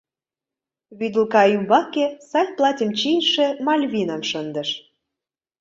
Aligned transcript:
Вӱдылка 0.97 1.43
ӱмбаке 1.55 2.05
сай 2.29 2.47
платьым 2.57 2.91
чийыше 2.99 3.47
Мальвинам 3.65 4.21
шындыш. 4.29 4.69